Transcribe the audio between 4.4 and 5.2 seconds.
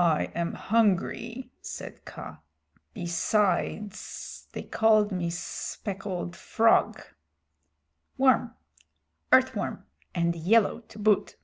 they called